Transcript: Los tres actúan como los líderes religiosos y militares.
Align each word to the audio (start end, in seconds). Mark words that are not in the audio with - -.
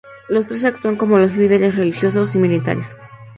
Los 0.29 0.47
tres 0.47 0.65
actúan 0.65 0.95
como 0.95 1.19
los 1.19 1.35
líderes 1.37 1.75
religiosos 1.75 2.33
y 2.35 2.39
militares. 2.39 2.95